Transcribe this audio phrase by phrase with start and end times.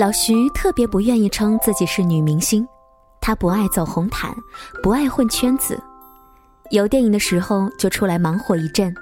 [0.00, 2.66] 老徐特别不愿意称自己是女明星，
[3.20, 4.34] 她不爱走红毯，
[4.82, 5.78] 不爱混圈子，
[6.70, 8.94] 有电影的时候就出来忙活一阵，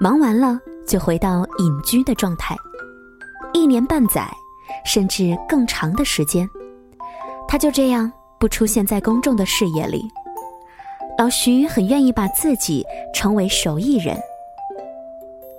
[0.00, 0.56] 忙完了
[0.86, 2.54] 就回到隐居的状态，
[3.52, 4.30] 一年半载，
[4.84, 6.48] 甚至更长的时间，
[7.48, 10.08] 他就这样不出现在公众的视野里。
[11.18, 14.16] 老徐很愿意把自己称为手艺人，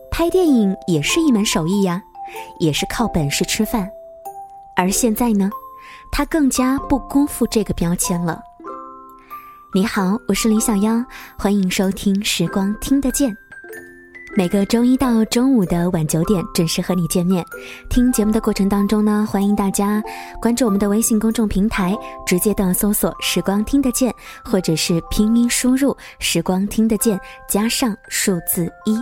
[0.09, 2.01] 拍电影也是一门手艺呀，
[2.61, 3.91] 也是靠本事吃饭。
[4.77, 5.49] 而现在呢，
[6.11, 8.39] 他更加不辜负这个标签了。
[9.73, 11.03] 你好，我是李小妖，
[11.35, 13.31] 欢迎收听《时光听得见》。
[14.35, 17.43] 每个周一到周五的晚九点准时和你见面。
[17.89, 19.99] 听节目的过程当中呢，欢迎大家
[20.39, 24.13] 关注我们的微信公众平台，直接的搜索“时光听得见”，
[24.45, 28.95] 或者是拼音输入“时光听得见”加上数字一。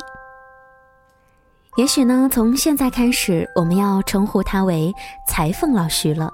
[1.76, 4.94] 也许呢，从现在开始，我们要称呼他为
[5.28, 6.32] 裁缝老徐了。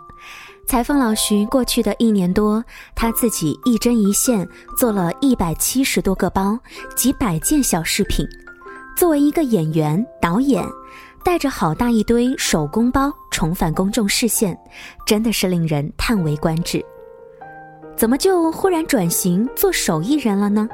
[0.68, 4.48] 裁缝老徐过去的一年多，他自己一针一线
[4.78, 6.58] 做了一百七十多个包，
[6.96, 8.24] 几百件小饰品。
[8.96, 10.64] 作为一个演员、导演，
[11.24, 14.56] 带着好大一堆手工包重返公众视线，
[15.08, 16.86] 真的是令人叹为观止。
[17.96, 20.70] 怎么就忽然转型做手艺人了呢？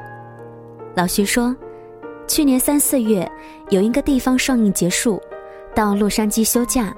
[0.94, 1.56] 老徐说。
[2.28, 3.28] 去年三四月，
[3.70, 5.20] 有一个地方上映结束，
[5.74, 6.94] 到洛杉矶休假，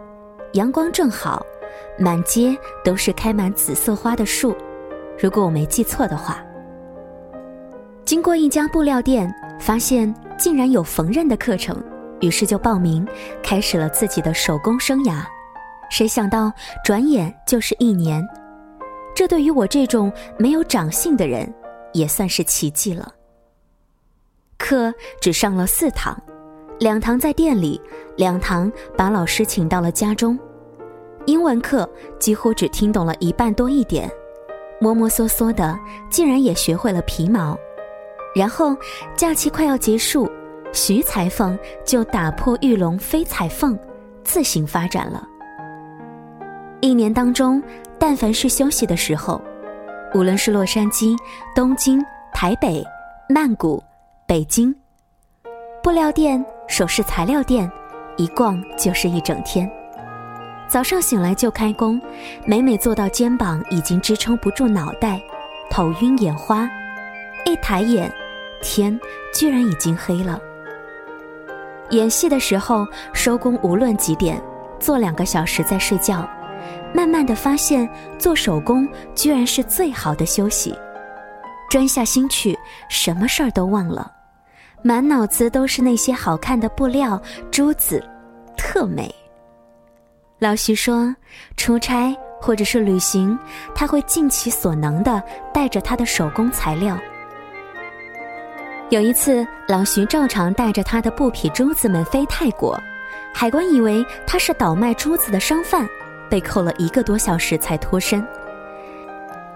[0.54, 1.46] 阳光正好，
[1.96, 4.54] 满街都是开满紫色花的树。
[5.16, 6.44] 如果我没记错的话，
[8.04, 11.80] 经过一家布料店，发现竟然有缝纫的课程，
[12.20, 13.06] 于是就报名，
[13.40, 15.22] 开始了自己的手工生涯。
[15.90, 16.52] 谁想到，
[16.84, 18.26] 转眼就是一年，
[19.14, 21.50] 这对于我这种没有长性的人，
[21.92, 23.14] 也算是奇迹了。
[24.60, 26.14] 课只上了四堂，
[26.78, 27.80] 两堂在店里，
[28.16, 30.38] 两堂把老师请到了家中。
[31.24, 31.88] 英文课
[32.18, 34.08] 几乎只听懂了一半多一点，
[34.78, 35.76] 摸摸索索的，
[36.10, 37.58] 竟然也学会了皮毛。
[38.34, 38.76] 然后
[39.16, 40.30] 假期快要结束，
[40.72, 43.76] 徐裁缝就打破玉龙飞彩凤，
[44.22, 45.26] 自行发展了。
[46.80, 47.62] 一年当中，
[47.98, 49.40] 但凡是休息的时候，
[50.14, 51.16] 无论是洛杉矶、
[51.54, 52.84] 东京、台北、
[53.28, 53.82] 曼谷。
[54.30, 54.72] 北京，
[55.82, 57.68] 布料店、首饰材料店，
[58.16, 59.68] 一逛就是一整天。
[60.68, 62.00] 早上醒来就开工，
[62.46, 65.20] 每每做到肩膀已经支撑不住脑袋，
[65.68, 66.70] 头晕眼花，
[67.44, 68.08] 一抬眼，
[68.62, 68.96] 天
[69.34, 70.40] 居然已经黑了。
[71.90, 74.40] 演戏的时候收工，无论几点，
[74.78, 76.24] 做两个小时再睡觉，
[76.94, 80.72] 慢慢的发现做手工居然是最好的休息，
[81.68, 82.56] 专下心去，
[82.88, 84.18] 什么事儿都忘了。
[84.82, 87.20] 满脑子都是那些好看的布料、
[87.50, 88.02] 珠子，
[88.56, 89.14] 特美。
[90.38, 91.14] 老徐说，
[91.56, 93.38] 出差或者是旅行，
[93.74, 96.98] 他会尽其所能的带着他的手工材料。
[98.88, 102.80] 有一次，老徐照常带着他的布匹珠子们飞泰国，
[103.34, 105.86] 海关以为他是倒卖珠子的商贩，
[106.30, 108.26] 被扣了一个多小时才脱身。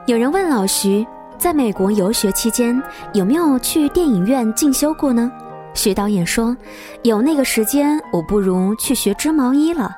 [0.05, 1.05] 有人问老徐。
[1.45, 2.83] 在美国游学期间，
[3.13, 5.31] 有没有去电影院进修过呢？
[5.75, 6.57] 徐导演说
[7.05, 9.95] ：“有那个时间，我不如去学织毛衣了。”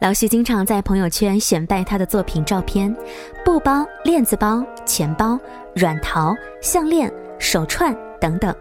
[0.00, 2.96] 老徐经常在朋友圈显摆他的作品照片：
[3.44, 5.36] 布包、链子包、钱包、
[5.74, 6.32] 软陶、
[6.62, 8.54] 项链、手串等等。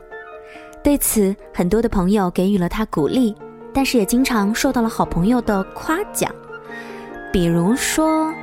[0.81, 3.35] 对此，很多的朋友给予了他鼓励，
[3.71, 6.33] 但是也经常受到了好朋友的夸奖，
[7.31, 8.33] 比如说。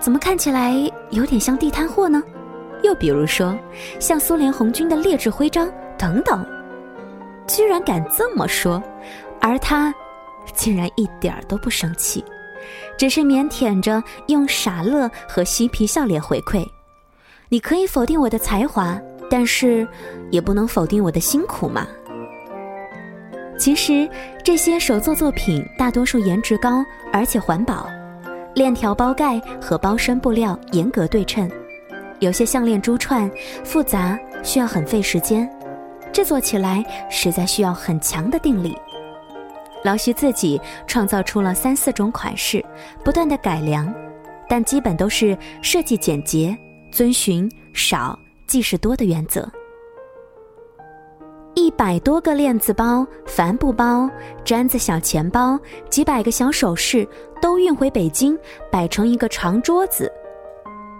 [0.00, 0.74] 怎么看起来
[1.10, 2.22] 有点像地摊货呢？
[2.82, 3.54] 又比如说，
[3.98, 6.44] 像苏联红军的劣质徽章等等，
[7.46, 8.82] 居然敢这么说，
[9.38, 9.94] 而他
[10.54, 12.24] 竟然一点儿都不生气，
[12.96, 16.66] 只是腼腆着用傻乐和嬉皮笑脸回馈
[17.50, 18.98] ：“你可以否定我的才华，
[19.28, 19.86] 但是
[20.30, 21.86] 也不能否定我的辛苦嘛。”
[23.58, 24.08] 其实
[24.42, 26.82] 这些手作作品大多数颜值高，
[27.12, 27.86] 而且环保。
[28.60, 31.50] 链条包盖和包身布料严格对称，
[32.18, 33.26] 有些项链珠串
[33.64, 35.50] 复杂，需要很费时间，
[36.12, 38.76] 制作起来实在需要很强的定力。
[39.82, 42.62] 老徐自己创造出了三四种款式，
[43.02, 43.90] 不断的改良，
[44.46, 46.54] 但基本都是设计简洁，
[46.92, 49.50] 遵循少即是多的原则。
[51.54, 54.08] 一百多个链子包、帆布包、
[54.44, 55.58] 毡子小钱包，
[55.88, 57.06] 几百个小首饰，
[57.40, 58.38] 都运回北京，
[58.70, 60.10] 摆成一个长桌子。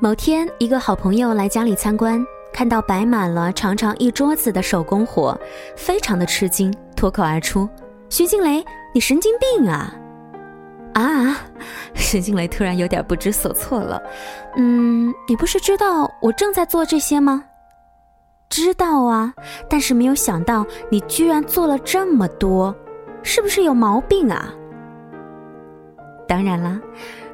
[0.00, 5.38] 某天，一个好朋友来家里参观，看到摆满了长长一桌子的手工活，
[5.76, 7.68] 非常的吃惊，脱口而出
[8.10, 9.94] ：“徐静蕾，你神经病啊！”
[10.94, 11.38] 啊，
[11.94, 14.02] 徐静蕾突然有点不知所措了。
[14.56, 17.44] 嗯，你不是知道我正在做这些吗？
[18.50, 19.32] 知道啊，
[19.68, 22.74] 但是没有想到你居然做了这么多，
[23.22, 24.52] 是不是有毛病啊？
[26.26, 26.80] 当然了，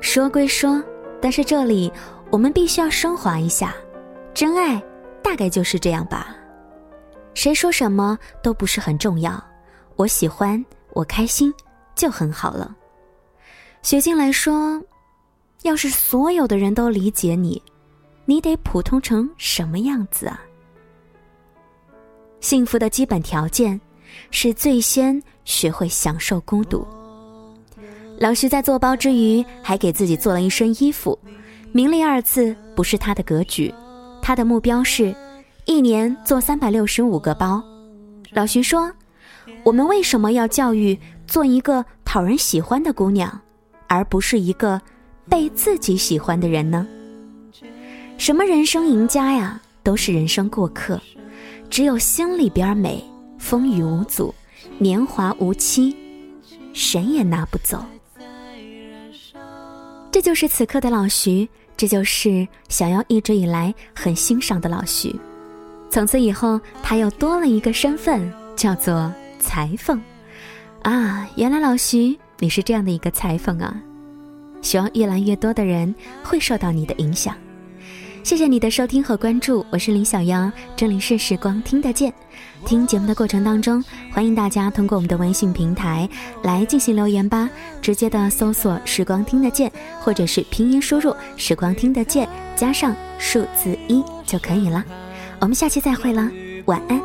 [0.00, 0.82] 说归说，
[1.20, 1.90] 但是这里
[2.30, 3.74] 我们必须要升华一下，
[4.34, 4.80] 真爱
[5.22, 6.36] 大概就是这样吧。
[7.32, 9.42] 谁说什么都不是很重要，
[9.96, 11.52] 我喜欢，我开心
[11.94, 12.76] 就很好了。
[13.80, 14.82] 雪静来说，
[15.62, 17.62] 要是所有的人都理解你，
[18.26, 20.40] 你得普通成什么样子啊？
[22.46, 23.80] 幸福的基本条件
[24.30, 26.86] 是最先学会享受孤独。
[28.20, 31.18] 老徐在做包之余，还给自己做了一身衣服。
[31.72, 33.74] 名利二字不是他的格局，
[34.22, 35.12] 他的目标是，
[35.64, 37.60] 一年做三百六十五个包。
[38.30, 38.92] 老徐说
[39.66, 40.96] ：“我们为什么要教育
[41.26, 43.40] 做一个讨人喜欢的姑娘，
[43.88, 44.80] 而不是一个
[45.28, 46.86] 被自己喜欢的人呢？
[48.18, 51.00] 什么人生赢家呀，都是人生过客。”
[51.70, 53.04] 只有心里边美，
[53.38, 54.34] 风雨无阻，
[54.78, 55.94] 年华无期，
[56.72, 57.84] 谁也拿不走。
[60.10, 65.14] 这就是此刻的老徐，这就是小妖一直以来很欣赏的老徐。
[65.90, 70.00] 从此以后，他又多了一个身份，叫做裁缝。
[70.82, 73.76] 啊，原来老徐你是这样的一个裁缝啊！
[74.62, 77.36] 希望越来越多的人会受到你的影响。
[78.26, 82.12] 谢谢你的收听和关注，我是林小妖，这里是时光听得见。
[82.64, 83.80] 听节目的过程当中，
[84.12, 86.08] 欢迎大家通过我们的微信平台
[86.42, 87.48] 来进行留言吧，
[87.80, 89.70] 直接的搜索“时光听得见”
[90.02, 94.84] 或者是拼音输入“时光听得见”加上数字一就可以了。
[95.38, 96.28] 我们下期再会了，
[96.64, 97.00] 晚安。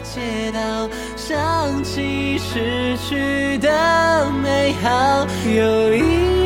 [0.00, 6.37] 街道，想起失去的美好，有一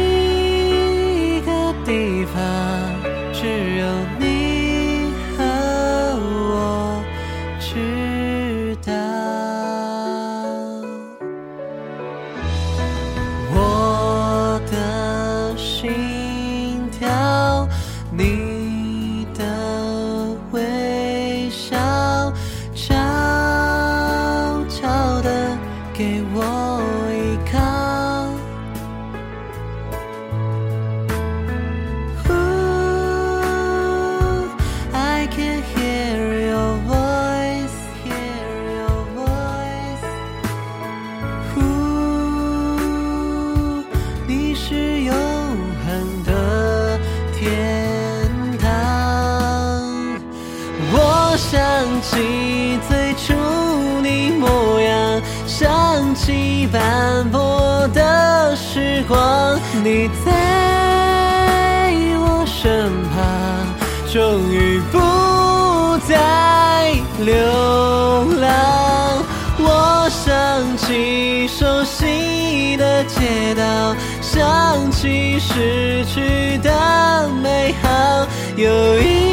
[59.09, 60.31] 光，你在
[62.19, 63.25] 我身旁，
[64.13, 64.99] 终于不
[66.07, 67.35] 再流
[68.41, 69.23] 浪。
[69.59, 79.32] 我想起熟悉的街道，想起失去的美好，有一。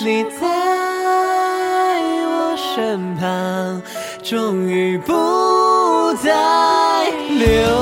[0.00, 0.46] 你在
[2.24, 3.82] 我身旁，
[4.22, 5.12] 终于不
[6.22, 7.77] 再流。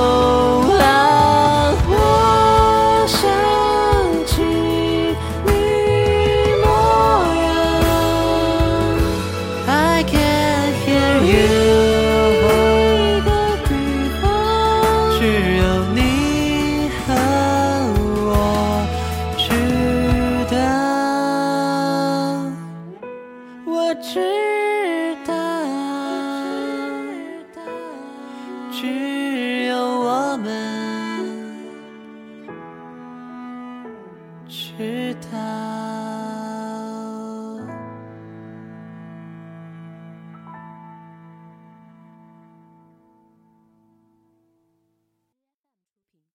[28.76, 29.25] 句